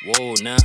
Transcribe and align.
Whoa, 0.00 0.34
nah. 0.42 0.56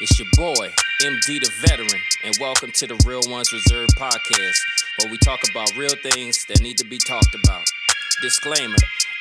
It's 0.00 0.18
your 0.18 0.28
boy, 0.34 0.72
MDEE 1.02 1.40
the 1.40 1.52
Veteran, 1.66 2.00
and 2.24 2.34
welcome 2.40 2.70
to 2.72 2.86
the 2.86 2.94
Real 3.04 3.20
Ones 3.28 3.52
Reserved 3.52 3.90
podcast, 3.98 4.58
where 4.98 5.10
we 5.10 5.18
talk 5.18 5.40
about 5.50 5.76
real 5.76 5.94
things 6.02 6.46
that 6.46 6.62
need 6.62 6.78
to 6.78 6.86
be 6.86 6.96
talked 6.96 7.34
about. 7.34 7.64
Disclaimer 8.22 8.76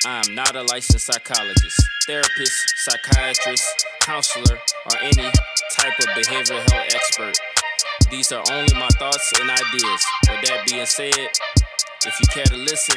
I 0.05 0.21
am 0.25 0.35
not 0.35 0.55
a 0.55 0.61
licensed 0.63 1.07
psychologist, 1.07 1.81
therapist, 2.05 2.53
psychiatrist, 2.77 3.85
counselor, 3.99 4.59
or 4.85 4.97
any 5.01 5.29
type 5.73 5.99
of 5.99 6.05
behavioral 6.15 6.63
health 6.71 6.95
expert. 6.95 7.37
These 8.09 8.31
are 8.31 8.43
only 8.51 8.73
my 8.75 8.89
thoughts 8.99 9.33
and 9.41 9.49
ideas. 9.49 10.05
With 10.29 10.47
that 10.47 10.63
being 10.69 10.85
said, 10.85 11.13
if 12.05 12.19
you 12.21 12.27
care 12.31 12.45
to 12.45 12.57
listen, 12.57 12.95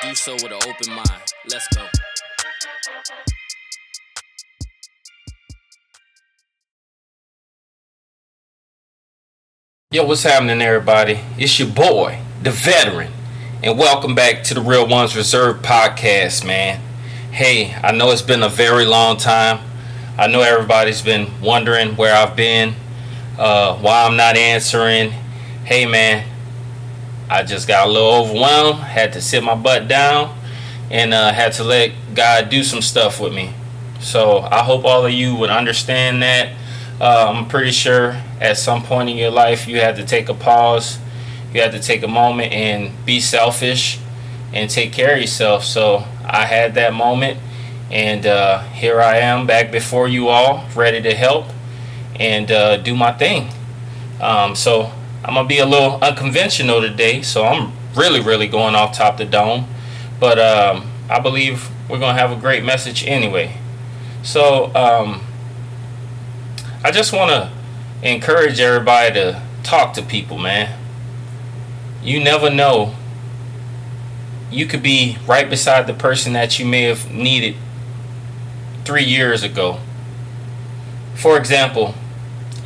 do 0.00 0.14
so 0.14 0.34
with 0.34 0.52
an 0.52 0.62
open 0.66 0.94
mind. 0.94 1.32
Let's 1.46 1.68
go. 1.74 1.86
Yo, 9.92 10.04
what's 10.04 10.22
happening, 10.22 10.62
everybody? 10.62 11.18
It's 11.36 11.58
your 11.58 11.66
boy, 11.66 12.22
the 12.44 12.52
veteran, 12.52 13.12
and 13.60 13.76
welcome 13.76 14.14
back 14.14 14.44
to 14.44 14.54
the 14.54 14.60
Real 14.60 14.86
Ones 14.86 15.16
Reserved 15.16 15.64
podcast, 15.64 16.46
man. 16.46 16.80
Hey, 17.32 17.74
I 17.74 17.90
know 17.90 18.12
it's 18.12 18.22
been 18.22 18.44
a 18.44 18.48
very 18.48 18.84
long 18.84 19.16
time. 19.16 19.58
I 20.16 20.28
know 20.28 20.42
everybody's 20.42 21.02
been 21.02 21.40
wondering 21.40 21.96
where 21.96 22.14
I've 22.14 22.36
been, 22.36 22.76
uh, 23.36 23.78
why 23.78 24.04
I'm 24.04 24.16
not 24.16 24.36
answering. 24.36 25.10
Hey, 25.64 25.86
man, 25.86 26.24
I 27.28 27.42
just 27.42 27.66
got 27.66 27.88
a 27.88 27.90
little 27.90 28.12
overwhelmed, 28.12 28.78
had 28.78 29.14
to 29.14 29.20
sit 29.20 29.42
my 29.42 29.56
butt 29.56 29.88
down, 29.88 30.38
and 30.88 31.12
uh, 31.12 31.32
had 31.32 31.54
to 31.54 31.64
let 31.64 31.90
God 32.14 32.48
do 32.48 32.62
some 32.62 32.80
stuff 32.80 33.20
with 33.20 33.34
me. 33.34 33.54
So 33.98 34.38
I 34.38 34.62
hope 34.62 34.84
all 34.84 35.04
of 35.04 35.10
you 35.12 35.34
would 35.34 35.50
understand 35.50 36.22
that. 36.22 36.52
Uh, 37.00 37.32
I'm 37.34 37.48
pretty 37.48 37.70
sure 37.70 38.20
at 38.40 38.58
some 38.58 38.82
point 38.82 39.08
in 39.08 39.16
your 39.16 39.30
life 39.30 39.66
you 39.66 39.80
had 39.80 39.96
to 39.96 40.04
take 40.04 40.28
a 40.28 40.34
pause, 40.34 40.98
you 41.54 41.62
had 41.62 41.72
to 41.72 41.80
take 41.80 42.02
a 42.02 42.08
moment 42.08 42.52
and 42.52 42.92
be 43.06 43.20
selfish 43.20 43.98
and 44.52 44.68
take 44.68 44.92
care 44.92 45.14
of 45.14 45.20
yourself. 45.20 45.64
So 45.64 46.04
I 46.24 46.44
had 46.44 46.74
that 46.74 46.92
moment, 46.92 47.38
and 47.90 48.26
uh, 48.26 48.60
here 48.64 49.00
I 49.00 49.16
am 49.16 49.46
back 49.46 49.72
before 49.72 50.08
you 50.08 50.28
all, 50.28 50.66
ready 50.76 51.00
to 51.00 51.14
help 51.14 51.46
and 52.18 52.50
uh, 52.50 52.76
do 52.76 52.94
my 52.94 53.12
thing. 53.12 53.50
Um, 54.20 54.54
so 54.54 54.92
I'm 55.24 55.34
gonna 55.34 55.48
be 55.48 55.58
a 55.58 55.66
little 55.66 55.98
unconventional 56.02 56.82
today. 56.82 57.22
So 57.22 57.46
I'm 57.46 57.72
really, 57.96 58.20
really 58.20 58.46
going 58.46 58.74
off 58.74 58.94
top 58.94 59.16
the 59.16 59.24
dome, 59.24 59.66
but 60.20 60.38
um, 60.38 60.90
I 61.08 61.18
believe 61.18 61.70
we're 61.88 61.98
gonna 61.98 62.18
have 62.18 62.30
a 62.30 62.36
great 62.36 62.62
message 62.62 63.06
anyway. 63.06 63.56
So 64.22 64.74
um, 64.74 65.22
I 66.82 66.90
just 66.92 67.12
want 67.12 67.30
to 67.30 67.52
encourage 68.02 68.58
everybody 68.58 69.12
to 69.12 69.42
talk 69.62 69.92
to 69.94 70.02
people, 70.02 70.38
man. 70.38 70.78
You 72.02 72.24
never 72.24 72.48
know. 72.48 72.94
You 74.50 74.64
could 74.64 74.82
be 74.82 75.18
right 75.26 75.48
beside 75.48 75.86
the 75.86 75.92
person 75.92 76.32
that 76.32 76.58
you 76.58 76.64
may 76.64 76.84
have 76.84 77.12
needed 77.12 77.54
three 78.86 79.04
years 79.04 79.42
ago. 79.42 79.78
For 81.16 81.36
example, 81.36 81.94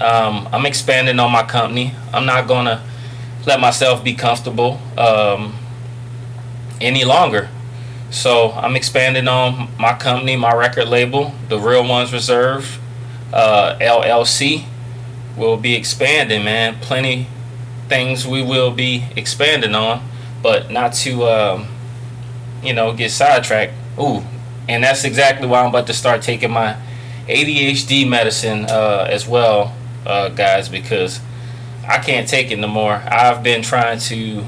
um, 0.01 0.49
I'm 0.53 0.65
expanding 0.65 1.19
on 1.19 1.33
my 1.33 1.43
company. 1.43 1.93
I'm 2.13 2.25
not 2.25 2.47
going 2.47 2.67
to 2.67 2.81
let 3.47 3.59
myself 3.59 4.05
be 4.05 4.15
comfortable 4.15 4.79
um, 4.97 5.57
any 6.81 7.05
longer. 7.05 7.49
So 8.11 8.53
I'm 8.53 8.77
expanding 8.77 9.27
on 9.27 9.71
my 9.77 9.95
company, 9.95 10.37
my 10.37 10.55
record 10.55 10.87
label, 10.87 11.35
The 11.49 11.59
Real 11.59 11.85
Ones 11.85 12.13
Reserved 12.13 12.79
uh, 13.35 13.77
LLC 13.81 14.65
will 15.37 15.57
be 15.57 15.75
expanding, 15.75 16.45
man. 16.45 16.77
Plenty 16.81 17.27
things 17.89 18.27
we 18.27 18.43
will 18.43 18.71
be 18.71 19.05
expanding 19.17 19.75
on, 19.75 20.09
but 20.41 20.71
not 20.71 20.95
to, 20.95 21.25
um, 21.25 21.67
you 22.63 22.73
know, 22.73 22.93
get 22.95 23.11
sidetracked. 23.11 23.75
Ooh, 23.99 24.23
and 24.69 24.85
that's 24.85 25.05
exactly 25.05 25.49
why 25.49 25.63
I'm 25.63 25.71
about 25.71 25.89
to 25.89 25.93
start 25.93 26.23
taking 26.23 26.53
my 26.53 26.77
ADHD 27.27 28.09
medicine 28.09 28.67
uh, 28.67 29.09
as 29.11 29.27
well, 29.27 29.75
uh, 30.07 30.29
guys, 30.29 30.69
because 30.69 31.21
I 31.89 31.99
can't 31.99 32.29
take 32.29 32.53
it 32.53 32.59
no 32.61 32.69
more. 32.69 32.93
I've 32.93 33.43
been 33.43 33.63
trying 33.63 33.99
to 33.99 34.45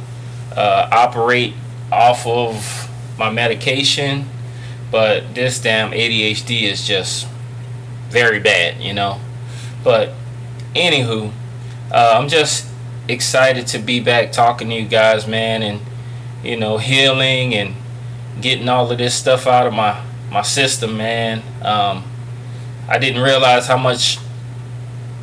uh, 0.56 0.88
operate 0.92 1.54
off 1.90 2.24
of 2.24 2.88
my 3.18 3.30
medication, 3.30 4.28
but 4.92 5.34
this 5.34 5.60
damn 5.60 5.90
ADHD 5.90 6.62
is 6.62 6.86
just 6.86 7.26
very 8.08 8.40
bad, 8.40 8.80
you 8.80 8.92
know. 8.92 9.20
But 9.84 10.12
anywho, 10.74 11.32
uh, 11.92 12.14
I'm 12.18 12.28
just 12.28 12.66
excited 13.08 13.66
to 13.68 13.78
be 13.78 14.00
back 14.00 14.32
talking 14.32 14.68
to 14.68 14.74
you 14.74 14.86
guys, 14.86 15.26
man, 15.26 15.62
and 15.62 15.80
you 16.42 16.56
know, 16.56 16.78
healing 16.78 17.54
and 17.54 17.74
getting 18.40 18.68
all 18.68 18.90
of 18.90 18.98
this 18.98 19.14
stuff 19.14 19.46
out 19.46 19.66
of 19.66 19.72
my 19.72 20.02
my 20.30 20.42
system, 20.42 20.96
man. 20.96 21.42
Um, 21.62 22.04
I 22.88 22.98
didn't 22.98 23.22
realize 23.22 23.66
how 23.66 23.78
much 23.78 24.18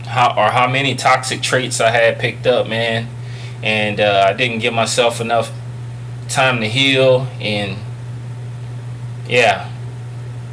how 0.05 0.33
or 0.37 0.51
how 0.51 0.67
many 0.67 0.95
toxic 0.95 1.41
traits 1.41 1.81
I 1.81 1.91
had 1.91 2.19
picked 2.19 2.47
up, 2.47 2.67
man, 2.67 3.07
and 3.61 3.99
uh, 3.99 4.27
I 4.29 4.33
didn't 4.33 4.59
give 4.59 4.73
myself 4.73 5.21
enough 5.21 5.51
time 6.29 6.59
to 6.61 6.67
heal, 6.67 7.27
and 7.39 7.77
yeah, 9.27 9.69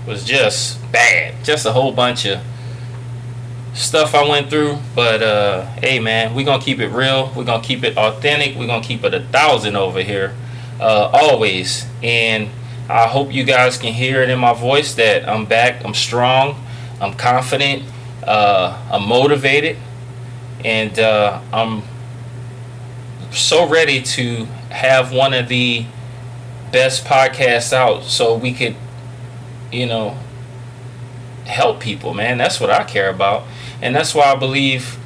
was 0.06 0.24
just 0.24 0.79
bad. 0.92 1.44
Just 1.44 1.66
a 1.66 1.72
whole 1.72 1.92
bunch 1.92 2.26
of 2.26 2.40
stuff 3.74 4.14
I 4.14 4.28
went 4.28 4.50
through. 4.50 4.78
But 4.94 5.22
uh, 5.22 5.66
hey, 5.82 5.98
man, 5.98 6.34
we're 6.34 6.44
gonna 6.44 6.62
keep 6.62 6.80
it 6.80 6.88
real. 6.88 7.32
We're 7.34 7.44
gonna 7.44 7.62
keep 7.62 7.84
it 7.84 7.96
authentic. 7.96 8.56
We're 8.56 8.66
gonna 8.66 8.84
keep 8.84 9.04
it 9.04 9.14
a 9.14 9.20
thousand 9.20 9.76
over 9.76 10.02
here, 10.02 10.34
uh, 10.80 11.10
always. 11.12 11.86
And 12.02 12.50
I 12.88 13.06
hope 13.06 13.32
you 13.32 13.44
guys 13.44 13.78
can 13.78 13.92
hear 13.92 14.22
it 14.22 14.30
in 14.30 14.38
my 14.38 14.52
voice 14.52 14.94
that 14.94 15.28
I'm 15.28 15.46
back. 15.46 15.84
I'm 15.84 15.94
strong. 15.94 16.64
I'm 17.00 17.14
confident. 17.14 17.84
Uh, 18.22 18.78
I'm 18.92 19.08
motivated, 19.08 19.78
and 20.64 20.98
uh, 20.98 21.40
I'm 21.52 21.82
so 23.32 23.66
ready 23.68 24.02
to 24.02 24.44
have 24.70 25.12
one 25.12 25.32
of 25.32 25.48
the 25.48 25.86
best 26.70 27.04
podcasts 27.04 27.72
out 27.72 28.04
so 28.04 28.36
we 28.36 28.52
could 28.52 28.76
you 29.72 29.86
know 29.86 30.16
help 31.50 31.80
people, 31.80 32.14
man. 32.14 32.38
That's 32.38 32.60
what 32.60 32.70
I 32.70 32.84
care 32.84 33.10
about, 33.10 33.44
and 33.82 33.94
that's 33.94 34.14
why 34.14 34.32
I 34.32 34.36
believe, 34.36 34.98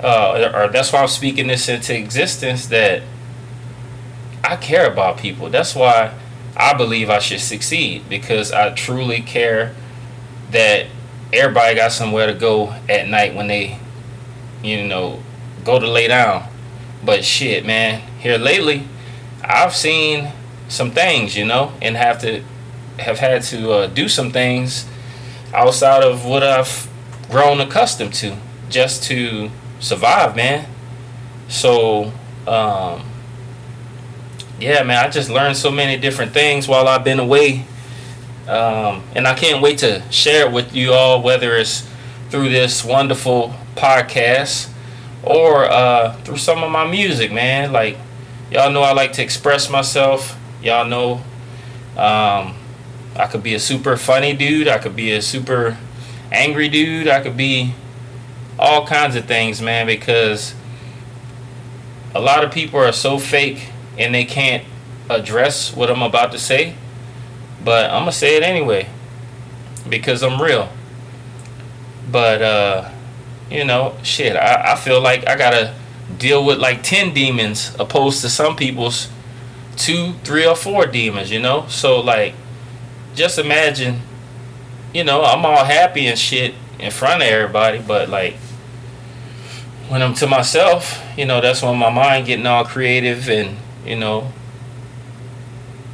uh, 0.00 0.50
or 0.54 0.68
that's 0.68 0.92
why 0.92 1.00
I'm 1.00 1.08
speaking 1.08 1.46
this 1.48 1.68
into 1.68 1.96
existence 1.96 2.66
that 2.66 3.02
I 4.42 4.56
care 4.56 4.90
about 4.90 5.18
people. 5.18 5.50
That's 5.50 5.74
why 5.74 6.14
I 6.56 6.74
believe 6.74 7.10
I 7.10 7.18
should 7.18 7.40
succeed 7.40 8.08
because 8.08 8.52
I 8.52 8.70
truly 8.70 9.20
care 9.20 9.74
that 10.50 10.86
everybody 11.32 11.74
got 11.74 11.92
somewhere 11.92 12.26
to 12.26 12.34
go 12.34 12.74
at 12.88 13.08
night 13.08 13.34
when 13.34 13.48
they, 13.48 13.78
you 14.62 14.86
know, 14.86 15.22
go 15.64 15.78
to 15.78 15.88
lay 15.88 16.08
down. 16.08 16.48
But 17.04 17.24
shit, 17.24 17.66
man, 17.66 18.00
here 18.20 18.38
lately, 18.38 18.86
I've 19.42 19.74
seen 19.74 20.32
some 20.68 20.90
things, 20.90 21.36
you 21.36 21.44
know, 21.44 21.72
and 21.82 21.96
have 21.96 22.20
to 22.20 22.42
have 22.98 23.18
had 23.18 23.42
to 23.42 23.72
uh, 23.72 23.86
do 23.88 24.08
some 24.08 24.30
things 24.30 24.86
outside 25.54 26.02
of 26.02 26.24
what 26.24 26.42
I've 26.42 26.88
grown 27.30 27.60
accustomed 27.60 28.14
to 28.14 28.36
just 28.68 29.04
to 29.04 29.50
survive, 29.80 30.36
man. 30.36 30.66
So, 31.48 32.12
um, 32.46 33.04
yeah, 34.58 34.82
man, 34.82 35.04
I 35.04 35.08
just 35.08 35.30
learned 35.30 35.56
so 35.56 35.70
many 35.70 35.96
different 36.00 36.32
things 36.32 36.68
while 36.68 36.88
I've 36.88 37.04
been 37.04 37.20
away. 37.20 37.64
Um, 38.48 39.02
and 39.14 39.26
I 39.26 39.34
can't 39.34 39.62
wait 39.62 39.78
to 39.78 40.02
share 40.10 40.46
it 40.46 40.52
with 40.52 40.74
you 40.74 40.92
all, 40.92 41.22
whether 41.22 41.56
it's 41.56 41.88
through 42.28 42.50
this 42.50 42.84
wonderful 42.84 43.54
podcast 43.74 44.70
or 45.22 45.64
uh, 45.64 46.12
through 46.24 46.36
some 46.36 46.62
of 46.62 46.70
my 46.70 46.88
music, 46.88 47.32
man. 47.32 47.72
Like, 47.72 47.96
y'all 48.50 48.70
know 48.70 48.82
I 48.82 48.92
like 48.92 49.12
to 49.14 49.22
express 49.22 49.70
myself. 49.70 50.38
Y'all 50.62 50.86
know 50.86 51.22
um, 51.96 52.54
I 53.16 53.26
could 53.26 53.42
be 53.42 53.54
a 53.54 53.60
super 53.60 53.96
funny 53.96 54.34
dude. 54.34 54.68
I 54.68 54.78
could 54.78 54.96
be 54.96 55.12
a 55.12 55.22
super 55.22 55.78
angry 56.32 56.68
dude. 56.68 57.08
I 57.08 57.20
could 57.20 57.36
be 57.36 57.74
all 58.58 58.86
kinds 58.86 59.16
of 59.16 59.26
things, 59.26 59.62
man, 59.62 59.86
because 59.86 60.54
a 62.14 62.20
lot 62.20 62.44
of 62.44 62.52
people 62.52 62.80
are 62.80 62.92
so 62.92 63.18
fake 63.18 63.70
and 63.98 64.14
they 64.14 64.24
can't 64.24 64.64
address 65.08 65.74
what 65.74 65.90
I'm 65.90 66.02
about 66.02 66.32
to 66.32 66.38
say. 66.38 66.76
But 67.64 67.90
I'm 67.90 68.02
going 68.02 68.12
to 68.12 68.12
say 68.12 68.36
it 68.36 68.42
anyway 68.42 68.88
because 69.88 70.22
I'm 70.22 70.40
real. 70.40 70.68
But, 72.10 72.42
uh, 72.42 72.90
you 73.50 73.64
know, 73.64 73.96
shit, 74.02 74.36
I, 74.36 74.72
I 74.72 74.76
feel 74.76 75.00
like 75.00 75.26
I 75.26 75.36
got 75.36 75.50
to 75.50 75.74
deal 76.18 76.44
with 76.44 76.58
like 76.58 76.82
10 76.82 77.14
demons 77.14 77.74
opposed 77.78 78.20
to 78.22 78.28
some 78.28 78.56
people's 78.56 79.08
two, 79.76 80.12
three, 80.24 80.46
or 80.46 80.54
four 80.54 80.86
demons, 80.86 81.30
you 81.30 81.40
know? 81.40 81.66
So, 81.68 82.00
like, 82.00 82.34
just 83.14 83.38
imagine 83.38 84.00
you 84.94 85.02
know, 85.02 85.24
I'm 85.24 85.44
all 85.44 85.64
happy 85.64 86.06
and 86.06 86.18
shit 86.18 86.54
in 86.78 86.92
front 86.92 87.20
of 87.20 87.28
everybody, 87.28 87.80
but 87.80 88.08
like 88.08 88.36
when 89.88 90.00
I'm 90.00 90.14
to 90.14 90.26
myself, 90.26 91.04
you 91.18 91.26
know, 91.26 91.40
that's 91.40 91.62
when 91.62 91.76
my 91.76 91.90
mind 91.90 92.26
getting 92.26 92.46
all 92.46 92.64
creative 92.64 93.28
and, 93.28 93.58
you 93.84 93.96
know, 93.96 94.32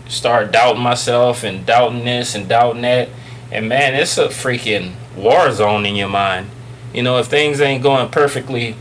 start 0.07 0.53
doubting 0.53 0.83
myself 0.83 1.43
and 1.43 1.65
doubting 1.65 2.05
this 2.05 2.35
and 2.35 2.47
doubting 2.47 2.83
that. 2.83 3.09
And 3.51 3.69
man, 3.69 3.95
it's 3.95 4.19
a 4.19 4.29
freaking 4.29 4.93
war 5.17 5.51
zone 5.51 5.87
in 5.87 5.97
your 5.97 6.09
mind. 6.09 6.51
You 6.93 7.03
know, 7.03 7.19
if 7.19 7.27
things 7.27 7.61
ain't 7.61 7.83
going 7.83 8.11
perfectly 8.11 8.77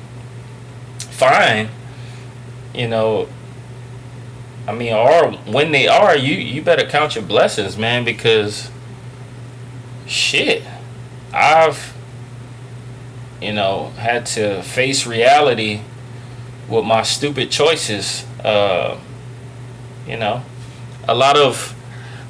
fine, 0.98 1.70
you 2.76 2.90
know, 2.90 3.30
I 4.70 4.72
mean, 4.72 4.94
or 4.94 5.32
when 5.52 5.72
they 5.72 5.88
are, 5.88 6.16
you 6.16 6.36
you 6.36 6.62
better 6.62 6.86
count 6.86 7.16
your 7.16 7.24
blessings, 7.24 7.76
man, 7.76 8.06
because 8.06 8.70
shit, 10.06 10.62
I've 11.34 11.96
you 13.42 13.52
know 13.52 13.90
had 13.98 14.28
to 14.28 14.62
face 14.62 15.08
reality 15.08 15.82
with 16.68 16.86
my 16.86 17.02
stupid 17.02 17.50
choices. 17.50 18.24
Uh, 18.44 19.00
you 20.08 20.18
know, 20.18 20.44
a 21.08 21.16
lot 21.16 21.36
of 21.36 21.72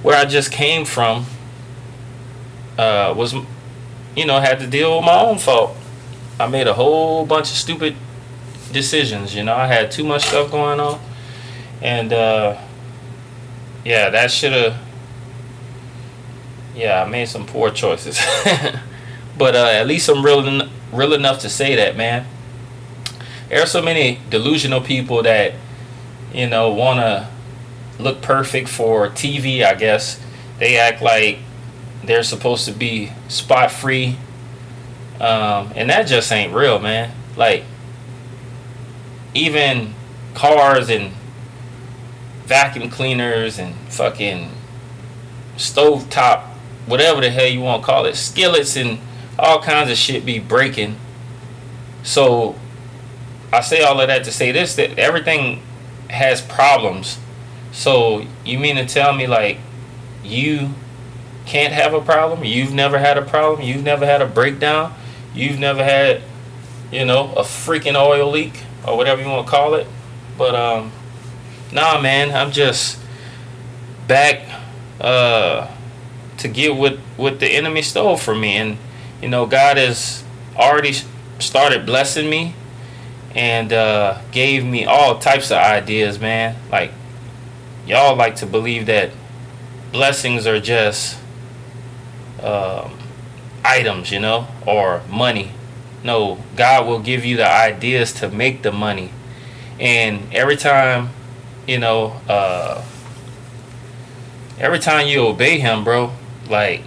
where 0.02 0.16
I 0.16 0.24
just 0.24 0.50
came 0.50 0.86
from 0.86 1.26
uh, 2.78 3.14
was, 3.18 3.34
you 4.16 4.26
know, 4.26 4.40
had 4.40 4.62
to 4.62 4.68
deal 4.68 4.96
with 4.96 5.06
my 5.06 5.20
own 5.20 5.40
fault. 5.40 5.76
I 6.40 6.48
made 6.48 6.68
a 6.68 6.74
whole 6.74 7.26
bunch 7.26 7.52
of 7.52 7.58
stupid 7.58 7.98
decisions. 8.72 9.36
You 9.36 9.44
know, 9.44 9.56
I 9.56 9.68
had 9.68 9.92
too 9.92 10.06
much 10.06 10.24
stuff 10.24 10.50
going 10.50 10.80
on, 10.80 11.02
and 11.82 12.12
uh, 12.14 12.60
yeah, 13.86 14.10
that 14.10 14.32
should 14.32 14.54
have. 14.54 14.78
Yeah, 16.76 17.04
I 17.04 17.10
made 17.10 17.28
some 17.28 17.46
poor 17.46 17.72
choices, 17.72 18.20
but 19.38 19.56
uh, 19.56 19.70
at 19.72 19.88
least 19.88 20.08
I'm 20.08 20.24
real, 20.24 20.48
en- 20.48 20.70
real 20.94 21.14
enough 21.14 21.40
to 21.42 21.50
say 21.50 21.76
that, 21.76 21.98
man. 21.98 22.26
There 23.50 23.62
are 23.62 23.66
so 23.66 23.82
many 23.82 24.20
delusional 24.30 24.80
people 24.80 25.24
that, 25.24 25.56
you 26.34 26.48
know, 26.48 26.72
wanna 26.72 27.30
look 27.98 28.22
perfect 28.22 28.70
for 28.70 29.10
TV. 29.10 29.64
I 29.64 29.74
guess 29.74 30.22
they 30.60 30.78
act 30.78 31.02
like 31.02 31.40
they're 32.04 32.24
supposed 32.24 32.66
to 32.66 32.72
be 32.72 33.12
spot 33.28 33.72
free, 33.72 34.18
um, 35.20 35.74
and 35.76 35.90
that 35.90 36.04
just 36.04 36.32
ain't 36.32 36.54
real, 36.54 36.80
man. 36.80 37.14
Like 37.36 37.64
even 39.34 39.94
cars 40.34 40.90
and 40.90 41.12
vacuum 42.50 42.90
cleaners 42.90 43.60
and 43.60 43.76
fucking 43.90 44.50
stovetop, 45.56 46.42
whatever 46.86 47.22
the 47.22 47.30
hell 47.30 47.48
you 47.48 47.62
want 47.62 47.82
to 47.82 47.86
call 47.86 48.06
it, 48.06 48.16
skillets 48.16 48.76
and 48.76 49.00
all 49.38 49.62
kinds 49.62 49.90
of 49.90 49.96
shit 49.96 50.26
be 50.26 50.40
breaking. 50.40 50.98
So 52.04 52.56
I 53.54 53.62
say 53.62 53.82
all 53.82 54.02
of 54.02 54.08
that 54.08 54.24
to 54.26 54.32
say 54.32 54.52
this 54.52 54.76
that 54.76 54.98
everything 55.00 55.62
has 56.10 56.42
problems. 56.42 57.20
So 57.72 58.26
you 58.44 58.60
mean 58.60 58.76
to 58.76 58.86
tell 58.86 59.14
me 59.14 59.28
like 59.28 59.60
you 60.24 60.72
can't 61.46 61.72
have 61.72 61.94
a 61.94 62.02
problem? 62.02 62.44
You've 62.44 62.74
never 62.74 62.98
had 62.98 63.18
a 63.18 63.22
problem? 63.22 63.62
You've 63.62 63.84
never 63.84 64.06
had 64.06 64.22
a 64.22 64.26
breakdown? 64.26 64.94
You've 65.34 65.60
never 65.60 65.84
had, 65.84 66.24
you 66.92 67.06
know, 67.06 67.32
a 67.36 67.44
freaking 67.44 67.96
oil 67.96 68.30
leak? 68.30 68.64
or 68.86 68.98
whatever 68.98 69.22
you 69.22 69.28
want 69.28 69.46
to 69.46 69.52
call 69.52 69.76
it. 69.76 69.88
But 70.38 70.56
um, 70.56 70.92
nah, 71.72 72.00
man, 72.02 72.32
I'm 72.32 72.52
just 72.52 73.00
back 74.08 74.42
uh, 75.00 75.70
to 76.38 76.48
get 76.48 76.76
what 76.76 76.98
what 77.18 77.40
the 77.40 77.48
enemy 77.48 77.82
stole 77.82 78.18
from 78.18 78.42
me, 78.42 78.56
and 78.58 78.78
you 79.22 79.30
know, 79.30 79.46
God 79.46 79.78
has 79.78 80.24
already 80.56 80.94
started 81.40 81.86
blessing 81.86 82.30
me 82.30 82.54
and 83.36 83.72
uh, 83.72 84.20
gave 84.32 84.66
me 84.66 84.86
all 84.86 85.20
types 85.20 85.52
of 85.52 85.58
ideas, 85.58 86.20
man. 86.20 86.56
Like 86.72 86.92
y'all 87.86 88.16
like 88.16 88.36
to 88.38 88.46
believe 88.46 88.86
that 88.88 89.12
blessings 89.92 90.46
are 90.48 90.60
just 90.60 91.18
um, 92.42 92.98
items, 93.64 94.12
you 94.12 94.20
know, 94.20 94.48
or 94.66 95.02
money. 95.10 95.52
No, 96.04 96.40
God 96.56 96.88
will 96.88 97.00
give 97.00 97.26
you 97.26 97.38
the 97.38 97.50
ideas 97.50 98.14
to 98.14 98.30
make 98.30 98.62
the 98.62 98.72
money. 98.72 99.12
And 99.80 100.34
every 100.34 100.56
time, 100.56 101.10
you 101.70 101.78
know, 101.78 102.20
uh, 102.28 102.84
every 104.60 104.80
time 104.80 105.08
you 105.08 105.22
obey 105.22 105.60
him, 105.60 105.84
bro, 105.84 106.12
like 106.50 106.82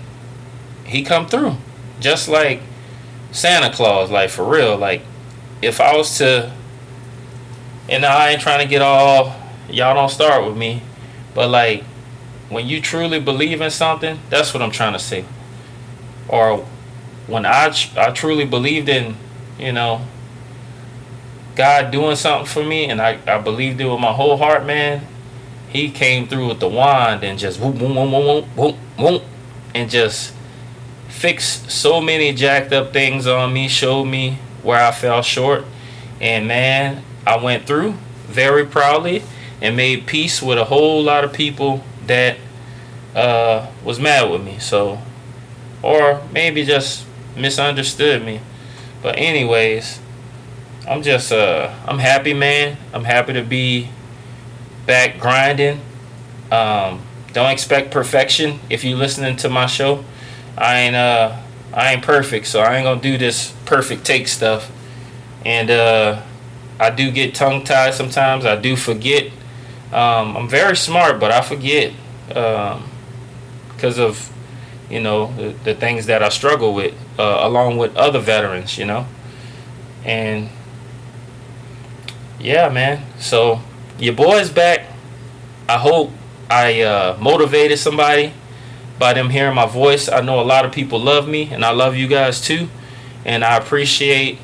he 0.84 1.04
come 1.04 1.26
through. 1.28 1.56
Just 2.00 2.28
like 2.28 2.60
Santa 3.30 3.72
Claus, 3.72 4.10
like 4.10 4.28
for 4.28 4.44
real. 4.44 4.76
Like 4.76 5.02
if 5.62 5.80
I 5.80 5.96
was 5.96 6.18
to 6.18 6.52
and 7.88 8.04
I 8.04 8.30
ain't 8.30 8.40
trying 8.40 8.58
to 8.58 8.68
get 8.68 8.82
all 8.82 9.36
y'all 9.70 9.94
don't 9.94 10.08
start 10.08 10.44
with 10.44 10.56
me, 10.56 10.82
but 11.32 11.48
like 11.48 11.84
when 12.48 12.66
you 12.66 12.80
truly 12.80 13.20
believe 13.20 13.60
in 13.60 13.70
something, 13.70 14.18
that's 14.30 14.52
what 14.52 14.64
I'm 14.64 14.72
trying 14.72 14.94
to 14.94 14.98
say. 14.98 15.24
Or 16.26 16.66
when 17.28 17.46
I 17.46 17.72
I 17.96 18.10
truly 18.10 18.44
believed 18.44 18.88
in, 18.88 19.14
you 19.60 19.72
know, 19.72 20.02
God 21.54 21.90
doing 21.90 22.16
something 22.16 22.46
for 22.46 22.64
me, 22.64 22.86
and 22.86 23.00
I, 23.00 23.18
I 23.26 23.38
believed 23.38 23.80
it 23.80 23.86
with 23.86 24.00
my 24.00 24.12
whole 24.12 24.36
heart, 24.36 24.64
man. 24.64 25.06
He 25.68 25.90
came 25.90 26.26
through 26.26 26.48
with 26.48 26.60
the 26.60 26.68
wand 26.68 27.24
and 27.24 27.38
just 27.38 27.60
whoop, 27.60 27.76
whoop, 27.76 27.94
whoop, 27.94 28.12
whoop, 28.12 28.44
whoop, 28.56 28.76
whoop, 28.98 29.22
and 29.74 29.90
just 29.90 30.34
fixed 31.08 31.70
so 31.70 32.00
many 32.00 32.32
jacked 32.32 32.72
up 32.72 32.92
things 32.92 33.26
on 33.26 33.52
me, 33.52 33.68
showed 33.68 34.04
me 34.04 34.38
where 34.62 34.82
I 34.82 34.90
fell 34.92 35.22
short, 35.22 35.64
and 36.20 36.46
man, 36.46 37.02
I 37.26 37.36
went 37.36 37.66
through 37.66 37.94
very 38.26 38.64
proudly 38.64 39.22
and 39.60 39.76
made 39.76 40.06
peace 40.06 40.42
with 40.42 40.58
a 40.58 40.64
whole 40.64 41.02
lot 41.02 41.24
of 41.24 41.32
people 41.32 41.84
that 42.06 42.36
uh, 43.14 43.68
was 43.84 44.00
mad 44.00 44.30
with 44.30 44.42
me. 44.42 44.58
So, 44.58 44.98
or 45.82 46.22
maybe 46.32 46.64
just 46.64 47.06
misunderstood 47.36 48.24
me. 48.24 48.40
But 49.02 49.18
anyways, 49.18 50.00
I'm 50.88 51.02
just 51.02 51.32
uh 51.32 51.74
I'm 51.86 51.98
happy 51.98 52.34
man. 52.34 52.76
I'm 52.92 53.04
happy 53.04 53.34
to 53.34 53.42
be 53.42 53.88
back 54.86 55.18
grinding. 55.20 55.80
Um 56.50 57.00
don't 57.32 57.50
expect 57.50 57.90
perfection 57.90 58.60
if 58.68 58.84
you're 58.84 58.98
listening 58.98 59.36
to 59.38 59.48
my 59.48 59.66
show. 59.66 60.04
I 60.56 60.80
ain't 60.80 60.96
uh 60.96 61.40
I 61.72 61.94
ain't 61.94 62.02
perfect, 62.02 62.46
so 62.46 62.60
I 62.60 62.76
ain't 62.76 62.84
gonna 62.84 63.00
do 63.00 63.16
this 63.16 63.54
perfect 63.64 64.04
take 64.04 64.28
stuff. 64.28 64.70
And 65.44 65.70
uh 65.70 66.22
I 66.82 66.90
do 66.90 67.12
get 67.12 67.34
tongue 67.34 67.62
tied 67.62 67.94
sometimes. 67.94 68.44
I 68.44 68.56
do 68.56 68.74
forget. 68.74 69.26
Um, 69.92 70.36
I'm 70.36 70.48
very 70.48 70.76
smart, 70.76 71.20
but 71.20 71.30
I 71.30 71.40
forget 71.42 71.92
because 72.26 73.98
um, 73.98 74.04
of 74.04 74.32
you 74.90 75.00
know 75.00 75.32
the, 75.36 75.50
the 75.64 75.74
things 75.74 76.06
that 76.06 76.22
I 76.24 76.28
struggle 76.28 76.74
with, 76.74 76.94
uh, 77.18 77.38
along 77.42 77.76
with 77.76 77.94
other 77.96 78.18
veterans, 78.18 78.78
you 78.78 78.84
know, 78.84 79.06
and 80.04 80.48
yeah, 82.42 82.68
man. 82.68 83.04
So 83.18 83.60
your 83.98 84.14
boy's 84.14 84.50
back. 84.50 84.86
I 85.68 85.78
hope 85.78 86.10
I 86.50 86.82
uh, 86.82 87.16
motivated 87.20 87.78
somebody 87.78 88.34
by 88.98 89.14
them 89.14 89.30
hearing 89.30 89.54
my 89.54 89.66
voice. 89.66 90.08
I 90.08 90.20
know 90.20 90.40
a 90.40 90.42
lot 90.42 90.64
of 90.64 90.72
people 90.72 91.00
love 91.00 91.28
me, 91.28 91.50
and 91.52 91.64
I 91.64 91.70
love 91.70 91.96
you 91.96 92.08
guys 92.08 92.40
too, 92.40 92.68
and 93.24 93.42
I 93.44 93.56
appreciate 93.56 94.38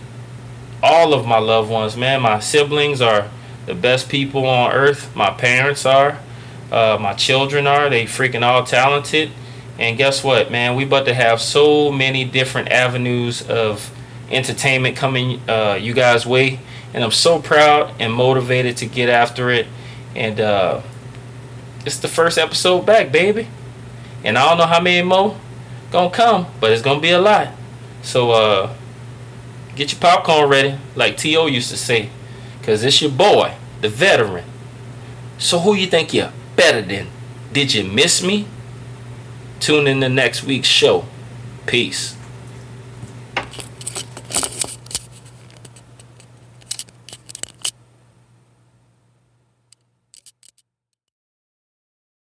all 0.83 1.13
of 1.13 1.27
my 1.27 1.39
loved 1.39 1.71
ones. 1.71 1.97
Man, 1.97 2.23
my 2.23 2.39
siblings 2.39 3.01
are 3.01 3.29
the 3.67 3.75
best 3.75 4.09
people 4.09 4.47
on 4.47 4.73
earth. 4.73 5.15
My 5.15 5.31
parents 5.31 5.85
are. 5.85 6.19
Uh, 6.71 6.99
my 7.01 7.15
children 7.15 7.67
are. 7.67 7.91
They 7.91 8.05
freaking 8.05 8.43
all 8.43 8.65
talented 8.65 9.33
and 9.79 9.97
guess 9.97 10.25
what, 10.25 10.51
man? 10.51 10.75
We 10.75 10.85
about 10.85 11.07
to 11.07 11.15
have 11.15 11.41
so 11.41 11.93
many 11.93 12.25
different 12.25 12.71
avenues 12.71 13.49
of 13.49 13.95
entertainment 14.31 14.97
coming 14.97 15.41
uh, 15.49 15.79
you 15.81 15.95
guys' 15.95 16.27
way, 16.27 16.61
and 16.93 17.03
I'm 17.05 17.11
so 17.11 17.41
proud 17.41 17.95
and 18.01 18.13
motivated 18.13 18.77
to 18.79 18.87
get 18.87 19.09
after 19.09 19.51
it. 19.51 19.67
And 20.15 20.41
uh, 20.41 20.83
it's 21.85 21.99
the 21.99 22.09
first 22.09 22.39
episode 22.39 22.85
back, 22.85 23.13
baby. 23.13 23.49
And 24.25 24.37
I 24.37 24.49
don't 24.49 24.59
know 24.59 24.67
how 24.67 24.81
many 24.81 25.07
more 25.07 25.39
gonna 25.91 26.11
come, 26.11 26.47
but 26.61 26.73
it's 26.73 26.83
gonna 26.83 27.01
be 27.01 27.11
a 27.11 27.21
lot. 27.21 27.49
So 28.03 28.31
uh, 28.33 28.75
get 29.75 29.93
your 29.93 30.01
popcorn 30.01 30.49
ready, 30.49 30.79
like 30.95 31.17
T.O. 31.17 31.47
used 31.47 31.71
to 31.71 31.77
say, 31.77 32.11
cause 32.63 32.85
it's 32.85 33.01
your 33.01 33.11
boy, 33.11 33.55
the 33.81 33.89
veteran. 33.89 34.45
So 35.39 35.61
who 35.61 35.75
you 35.75 35.87
think 35.87 36.13
you're 36.13 36.33
better 36.57 36.83
than? 36.83 37.07
Did 37.53 37.75
you 37.75 37.85
miss 37.85 38.23
me? 38.23 38.47
Tune 39.61 39.87
in 39.87 40.01
the 40.01 40.09
next 40.09 40.45
week's 40.45 40.69
show. 40.69 41.05
Peace. 41.67 42.18